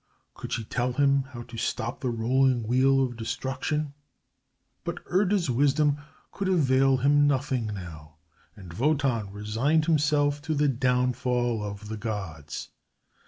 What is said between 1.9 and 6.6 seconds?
the rolling wheel of destruction? But Erda's wisdom could